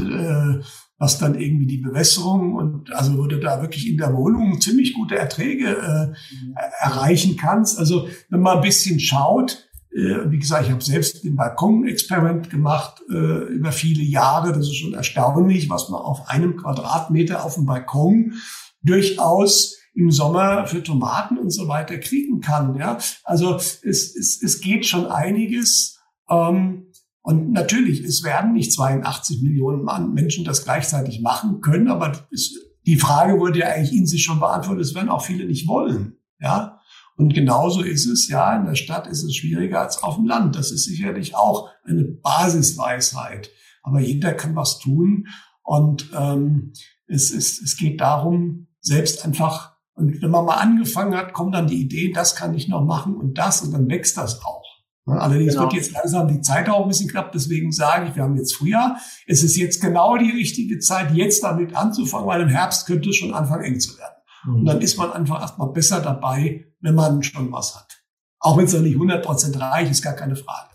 [0.00, 0.60] äh,
[0.96, 5.16] was dann irgendwie die Bewässerung und also würde da wirklich in der Wohnung ziemlich gute
[5.16, 6.54] Erträge äh, mhm.
[6.78, 7.78] erreichen kannst.
[7.78, 13.54] Also wenn man ein bisschen schaut, wie gesagt, ich habe selbst den Balkonexperiment gemacht äh,
[13.54, 14.48] über viele Jahre.
[14.48, 18.34] Das ist schon erstaunlich, was man auf einem Quadratmeter auf dem Balkon
[18.82, 22.74] durchaus im Sommer für Tomaten und so weiter kriegen kann.
[22.76, 26.00] Ja, also es, es, es geht schon einiges.
[26.28, 26.88] Ähm,
[27.22, 32.96] und natürlich, es werden nicht 82 Millionen Menschen das gleichzeitig machen können, aber es, die
[32.96, 34.84] Frage wurde ja eigentlich in sich schon beantwortet.
[34.84, 36.16] Es werden auch viele nicht wollen.
[36.40, 36.73] Ja,
[37.16, 40.56] und genauso ist es, ja, in der Stadt ist es schwieriger als auf dem Land.
[40.56, 43.50] Das ist sicherlich auch eine Basisweisheit.
[43.82, 45.28] Aber jeder kann was tun.
[45.62, 46.72] Und ähm,
[47.06, 51.68] es, es, es geht darum, selbst einfach, und wenn man mal angefangen hat, kommt dann
[51.68, 54.64] die Idee, das kann ich noch machen und das, und dann wächst das auch.
[55.06, 55.64] Allerdings genau.
[55.64, 58.56] wird jetzt langsam die Zeit auch ein bisschen knapp, deswegen sage ich, wir haben jetzt
[58.56, 58.96] Frühjahr.
[59.26, 63.16] Es ist jetzt genau die richtige Zeit, jetzt damit anzufangen, weil im Herbst könnte es
[63.16, 64.14] schon anfangen eng zu werden.
[64.46, 64.54] Mhm.
[64.54, 68.02] Und dann ist man einfach erstmal besser dabei, wenn man schon was hat.
[68.38, 70.68] Auch wenn es noch nicht 100% reich ist, gar keine Frage.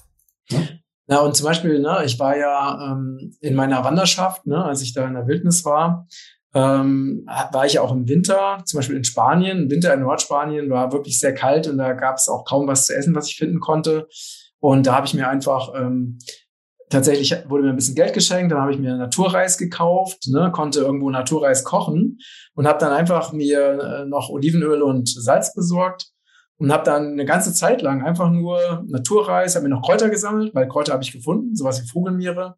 [0.50, 0.60] Ja?
[1.08, 4.94] Na, und zum Beispiel, ne, ich war ja ähm, in meiner Wanderschaft, ne, als ich
[4.94, 6.08] da in der Wildnis war,
[6.54, 9.70] ähm, war ich auch im Winter, zum Beispiel in Spanien.
[9.70, 12.96] Winter in Nordspanien war wirklich sehr kalt und da gab es auch kaum was zu
[12.96, 14.08] essen, was ich finden konnte.
[14.60, 16.18] Und da habe ich mir einfach ähm,
[16.90, 20.82] tatsächlich wurde mir ein bisschen Geld geschenkt, dann habe ich mir Naturreis gekauft, ne, konnte
[20.82, 22.20] irgendwo Naturreis kochen
[22.56, 26.08] und habe dann einfach mir äh, noch Olivenöl und Salz besorgt
[26.58, 30.54] und habe dann eine ganze Zeit lang einfach nur Naturreis, habe mir noch Kräuter gesammelt,
[30.54, 32.56] weil Kräuter habe ich gefunden, sowas wie Vogelmiere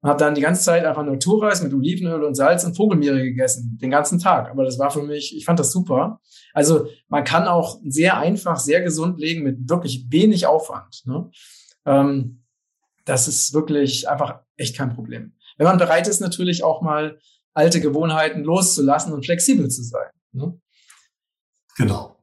[0.00, 3.78] und habe dann die ganze Zeit einfach Naturreis mit Olivenöl und Salz und Vogelmiere gegessen,
[3.80, 4.50] den ganzen Tag.
[4.50, 6.20] Aber das war für mich, ich fand das super.
[6.52, 11.02] Also man kann auch sehr einfach, sehr gesund legen mit wirklich wenig Aufwand.
[11.06, 11.30] Ne?
[11.84, 12.42] Ähm,
[13.06, 15.32] das ist wirklich einfach echt kein Problem.
[15.56, 17.18] Wenn man bereit ist, natürlich auch mal
[17.54, 20.10] alte Gewohnheiten loszulassen und flexibel zu sein.
[20.32, 20.60] Ne?
[21.76, 22.22] Genau.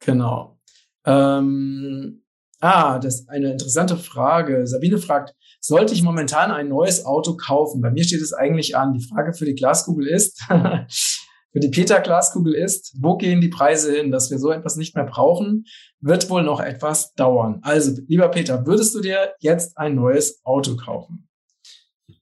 [0.00, 0.60] Genau.
[1.04, 2.22] Ähm,
[2.60, 4.66] ah, das ist eine interessante Frage.
[4.66, 7.80] Sabine fragt, sollte ich momentan ein neues Auto kaufen?
[7.80, 8.92] Bei mir steht es eigentlich an.
[8.92, 10.44] Die Frage für die Glaskugel ist,
[11.56, 14.94] für die Peter Glaskugel ist, wo gehen die Preise hin, dass wir so etwas nicht
[14.94, 15.64] mehr brauchen,
[16.00, 17.60] wird wohl noch etwas dauern.
[17.62, 21.30] Also, lieber Peter, würdest du dir jetzt ein neues Auto kaufen?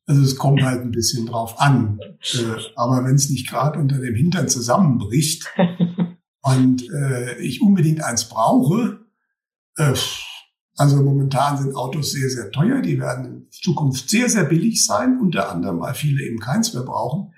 [0.07, 1.99] Also es kommt halt ein bisschen drauf an.
[2.33, 5.51] Äh, aber wenn es nicht gerade unter dem Hintern zusammenbricht
[6.42, 9.01] und äh, ich unbedingt eins brauche,
[9.79, 9.94] äh,
[10.77, 12.83] also momentan sind Autos sehr, sehr teuer.
[12.83, 16.85] Die werden in Zukunft sehr, sehr billig sein, unter anderem, weil viele eben keins mehr
[16.85, 17.34] brauchen.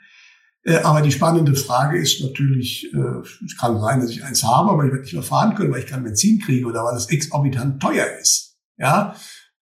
[0.67, 4.71] Äh, aber die spannende Frage ist natürlich, äh, es kann sein, dass ich eins habe,
[4.71, 7.09] aber ich werde nicht mehr fahren können, weil ich kein Benzin kriege oder weil es
[7.09, 8.57] exorbitant teuer ist.
[8.77, 9.15] Ja,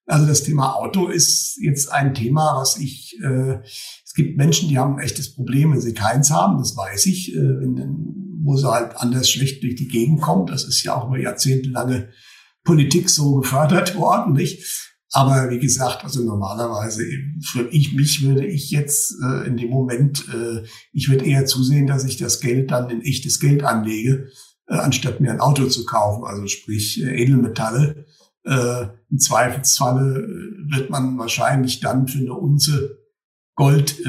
[0.07, 4.79] also das Thema Auto ist jetzt ein Thema, was ich, äh, es gibt Menschen, die
[4.79, 8.71] haben ein echtes Problem, wenn sie keins haben, das weiß ich, äh, wenn, wo sie
[8.71, 10.47] halt anders schlecht durch die Gegend kommen.
[10.47, 12.09] Das ist ja auch über jahrzehntelange
[12.63, 14.94] Politik so gefördert worden, nicht?
[15.17, 17.05] Aber wie gesagt, also normalerweise
[17.41, 21.87] für ich mich würde ich jetzt äh, in dem Moment, äh, ich würde eher zusehen,
[21.87, 24.27] dass ich das Geld dann in echtes Geld anlege,
[24.67, 28.07] äh, anstatt mir ein Auto zu kaufen, also sprich äh, Edelmetalle.
[28.43, 32.99] Äh, Im Zweifelsfalle äh, wird man wahrscheinlich dann für eine Unze
[33.57, 34.01] Gold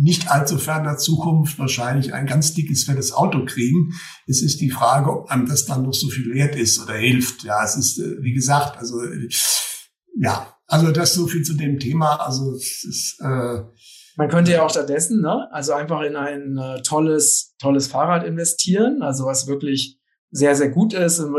[0.00, 3.92] nicht allzu ferner Zukunft wahrscheinlich ein ganz dickes, fettes Auto kriegen.
[4.26, 7.44] Es ist die Frage, ob einem das dann noch so viel wert ist oder hilft.
[7.44, 8.96] Ja, es ist, wie gesagt, also
[10.20, 12.16] ja, also das so viel zu dem Thema.
[12.16, 13.62] Also es ist äh,
[14.16, 19.02] man könnte ja auch stattdessen, ne, also einfach in ein äh, tolles, tolles Fahrrad investieren,
[19.02, 19.98] also was wirklich
[20.30, 21.32] sehr, sehr gut ist und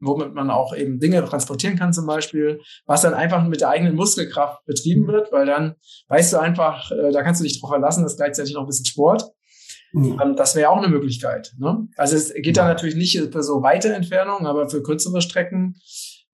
[0.00, 3.96] womit man auch eben Dinge transportieren kann zum Beispiel, was dann einfach mit der eigenen
[3.96, 5.74] Muskelkraft betrieben wird, weil dann
[6.08, 8.68] weißt du einfach, äh, da kannst du dich drauf verlassen, das ist gleichzeitig noch ein
[8.68, 9.24] bisschen Sport.
[9.92, 10.20] Mhm.
[10.22, 11.52] Ähm, das wäre auch eine Möglichkeit.
[11.58, 11.88] Ne?
[11.96, 15.80] Also es geht da natürlich nicht für so weite Entfernungen, aber für kürzere Strecken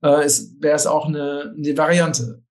[0.02, 0.28] äh,
[0.60, 2.42] wäre es auch eine, eine Variante.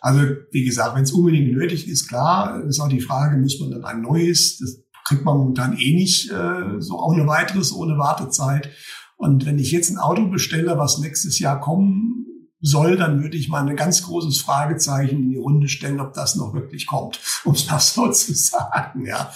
[0.00, 0.20] Also
[0.52, 3.84] wie gesagt, wenn es unbedingt nötig ist, klar, ist auch die Frage, muss man dann
[3.84, 8.70] ein neues, das kriegt man momentan eh nicht äh, so auch eine weiteres ohne Wartezeit.
[9.16, 12.24] Und wenn ich jetzt ein Auto bestelle, was nächstes Jahr kommen
[12.60, 16.36] soll, dann würde ich mal ein ganz großes Fragezeichen in die Runde stellen, ob das
[16.36, 19.04] noch wirklich kommt, um es das so zu sagen.
[19.06, 19.32] Ja,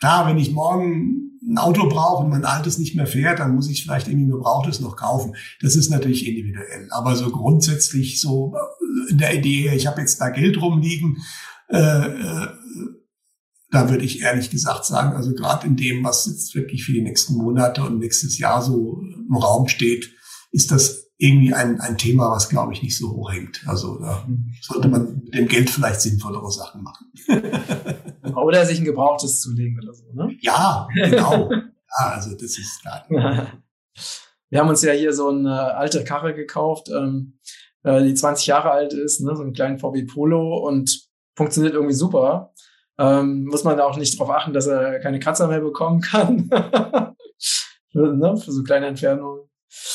[0.00, 3.70] klar, wenn ich morgen ein Auto brauche und mein altes nicht mehr fährt, dann muss
[3.70, 5.34] ich vielleicht irgendwie gebrauchtes noch kaufen.
[5.60, 6.88] Das ist natürlich individuell.
[6.90, 8.54] Aber so grundsätzlich so
[9.08, 11.18] in der Idee, ich habe jetzt da Geld rumliegen,
[11.68, 12.48] äh, äh
[13.72, 17.02] da würde ich ehrlich gesagt sagen, also gerade in dem, was jetzt wirklich für die
[17.02, 20.10] nächsten Monate und nächstes Jahr so im Raum steht,
[20.50, 23.62] ist das irgendwie ein, ein Thema, was, glaube ich, nicht so hoch hängt.
[23.66, 24.26] Also da
[24.60, 27.12] sollte man mit dem Geld vielleicht sinnvollere Sachen machen.
[28.34, 30.36] oder sich ein Gebrauchtes zulegen oder so, ne?
[30.40, 31.50] Ja, genau.
[31.52, 33.06] ja, also das ist klar.
[34.50, 37.38] Wir haben uns ja hier so eine alte Karre gekauft, ähm,
[37.84, 41.94] äh, die 20 Jahre alt ist, ne, so einen kleinen VW Polo und funktioniert irgendwie
[41.94, 42.52] super
[43.00, 46.48] ähm, muss man da auch nicht darauf achten, dass er keine Kratzer mehr bekommen kann.
[47.94, 49.48] ne, für so kleine Entfernungen.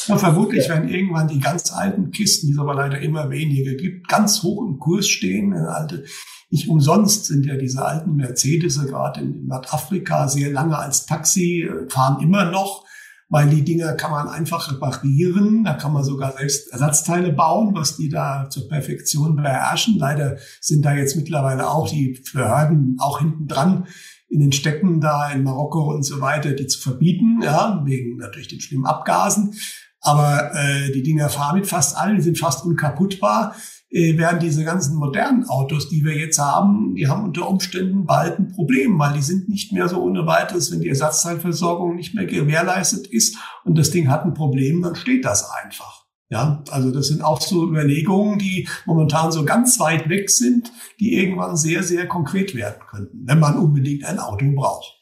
[0.07, 4.07] Ja, vermutlich werden irgendwann die ganz alten Kisten, die es aber leider immer weniger gibt,
[4.07, 5.53] ganz hoch im Kurs stehen.
[5.53, 6.05] Alte,
[6.49, 11.89] nicht umsonst sind ja diese alten Mercedes gerade in Nordafrika sehr lange als Taxi, äh,
[11.89, 12.85] fahren immer noch
[13.29, 15.63] weil die Dinger kann man einfach reparieren.
[15.63, 19.97] Da kann man sogar selbst Ersatzteile bauen, was die da zur Perfektion beherrschen.
[19.97, 23.87] Leider sind da jetzt mittlerweile auch die Behörden auch hinten dran
[24.27, 28.47] in den Städten da in Marokko und so weiter, die zu verbieten, ja, wegen natürlich
[28.47, 29.53] den schlimmen Abgasen.
[30.01, 33.55] Aber äh, die Dinger fahren mit fast allen, die sind fast unkaputtbar
[33.95, 38.37] äh, während diese ganzen modernen Autos, die wir jetzt haben, die haben unter Umständen bald
[38.37, 42.25] ein Problem, weil die sind nicht mehr so ohne weiteres, wenn die Ersatzteilversorgung nicht mehr
[42.25, 46.04] gewährleistet ist und das Ding hat ein Problem, dann steht das einfach.
[46.35, 50.69] Ja, also das sind auch so Überlegungen, die momentan so ganz weit weg sind,
[50.99, 54.99] die irgendwann sehr, sehr konkret werden könnten, wenn man unbedingt ein Auto braucht.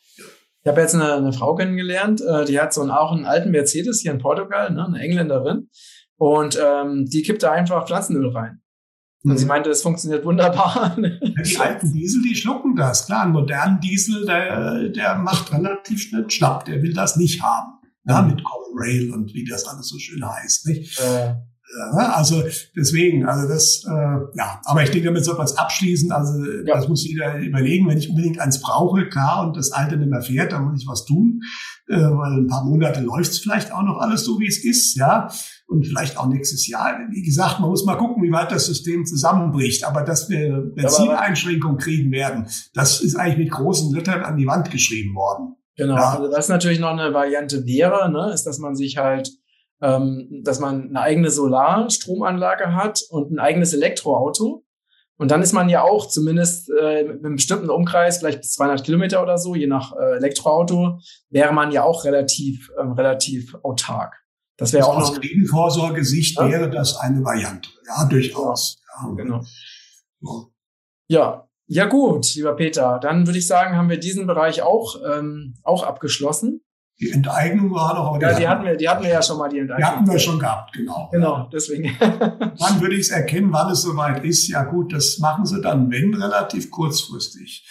[0.62, 3.50] Ich habe jetzt eine, eine, Frau kennengelernt, äh, die hat so einen, auch einen alten
[3.50, 5.70] Mercedes hier in Portugal, ne, eine Engländerin.
[6.18, 8.62] Und ähm, die kippt da einfach Pflanzenöl rein.
[9.24, 9.50] Und sie mhm.
[9.50, 10.96] meinte, es funktioniert wunderbar.
[11.00, 13.08] Die alten Diesel, die schlucken das.
[13.08, 16.66] Klar, ein modernen Diesel, der, der macht relativ schnell Schnapp.
[16.66, 17.80] Der will das nicht haben.
[18.06, 18.36] Ja, mhm.
[18.76, 20.68] Rail und wie das alles so schön heißt.
[20.68, 21.00] Nicht?
[21.00, 21.36] Äh.
[21.96, 22.44] Also
[22.76, 26.12] deswegen, also das, äh, ja, aber ich denke, damit soll man es abschließen.
[26.12, 26.76] Also ja.
[26.76, 27.88] das muss jeder überlegen.
[27.88, 30.88] Wenn ich unbedingt eins brauche, klar, und das alte nicht mehr fährt, dann muss ich
[30.88, 31.42] was tun,
[31.88, 34.96] äh, weil ein paar Monate läuft es vielleicht auch noch alles so, wie es ist,
[34.98, 35.30] ja.
[35.68, 37.00] Und vielleicht auch nächstes Jahr.
[37.10, 39.86] Wie gesagt, man muss mal gucken, wie weit das System zusammenbricht.
[39.86, 44.70] Aber dass wir Benzineinschränkungen kriegen werden, das ist eigentlich mit großen Lettern an die Wand
[44.70, 45.56] geschrieben worden.
[45.76, 46.12] Genau, ja.
[46.12, 49.32] also was natürlich noch eine Variante wäre, ne, ist, dass man sich halt
[49.84, 54.64] ähm, dass man eine eigene Solarstromanlage hat und ein eigenes Elektroauto.
[55.18, 58.84] Und dann ist man ja auch zumindest äh, mit einem bestimmten Umkreis, vielleicht bis 200
[58.84, 64.16] Kilometer oder so, je nach äh, Elektroauto, wäre man ja auch relativ, ähm, relativ autark.
[64.58, 66.50] Das wäre also auch aus Krisenvorsorgesicht ja?
[66.50, 67.70] wäre das eine Variante.
[67.86, 68.78] Ja, durchaus.
[68.96, 69.42] Ja, genau.
[71.10, 71.48] Ja.
[71.68, 71.86] Ja.
[71.86, 76.62] Gut, lieber Peter, dann würde ich sagen, haben wir diesen Bereich auch, ähm, auch abgeschlossen.
[77.00, 78.22] Die Enteignung war doch.
[78.22, 79.78] Ja, die hatten, wir, die hatten wir ja schon mal, die Enteignung.
[79.80, 81.10] Die hatten wir schon gehabt, genau.
[81.12, 81.96] Genau, deswegen.
[82.00, 84.48] Wann würde ich es erkennen, wann es soweit ist?
[84.48, 87.68] Ja gut, das machen sie dann, wenn, relativ kurzfristig.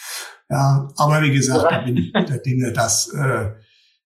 [0.51, 3.53] Ja, aber wie gesagt, da bin ich der Dinge, dass, äh,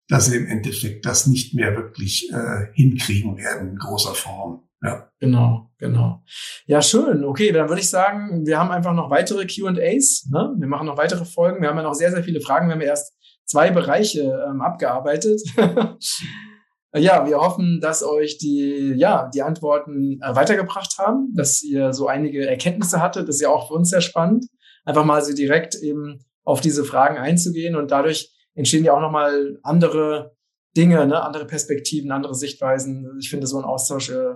[0.08, 4.65] dass sie im Endeffekt das nicht mehr wirklich äh, hinkriegen werden in großer Form.
[4.82, 5.06] Ja.
[5.18, 6.22] Genau, genau.
[6.66, 7.24] Ja, schön.
[7.24, 10.28] Okay, dann würde ich sagen, wir haben einfach noch weitere Q&As.
[10.30, 10.54] Ne?
[10.58, 11.62] Wir machen noch weitere Folgen.
[11.62, 12.68] Wir haben ja noch sehr, sehr viele Fragen.
[12.68, 13.14] Wir haben ja erst
[13.46, 15.40] zwei Bereiche ähm, abgearbeitet.
[16.94, 22.08] ja, wir hoffen, dass euch die, ja, die Antworten äh, weitergebracht haben, dass ihr so
[22.08, 23.26] einige Erkenntnisse hattet.
[23.28, 24.46] Das ist ja auch für uns sehr spannend,
[24.84, 29.58] einfach mal so direkt eben auf diese Fragen einzugehen und dadurch entstehen ja auch nochmal
[29.62, 30.36] andere
[30.76, 33.16] Dinge, ne, andere Perspektiven, andere Sichtweisen.
[33.18, 34.34] Ich finde so ein Austausch äh,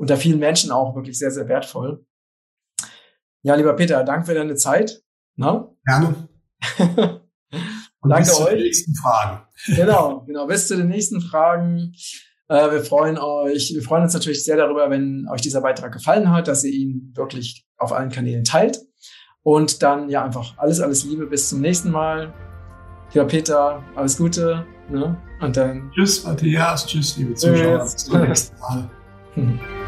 [0.00, 2.06] unter vielen Menschen auch wirklich sehr, sehr wertvoll.
[3.42, 5.02] Ja, lieber Peter, danke für deine Zeit.
[5.36, 5.68] Ne?
[5.84, 6.28] Gerne.
[8.02, 8.54] Und Danke bis zu euch.
[8.54, 9.42] den nächsten Fragen.
[9.66, 10.46] Genau, genau.
[10.46, 11.92] Bis zu den nächsten Fragen.
[12.48, 16.30] Äh, wir freuen euch, wir freuen uns natürlich sehr darüber, wenn euch dieser Beitrag gefallen
[16.30, 18.80] hat, dass ihr ihn wirklich auf allen Kanälen teilt.
[19.42, 21.26] Und dann ja einfach alles, alles Liebe.
[21.26, 22.32] Bis zum nächsten Mal.
[23.12, 24.64] Lieber Peter, alles Gute.
[24.88, 25.20] Ne?
[25.42, 25.90] Und dann.
[25.92, 26.86] Tschüss, Matthias.
[26.86, 27.82] Tschüss, liebe Zuschauer.
[27.82, 28.90] Bis zum nächsten Mal.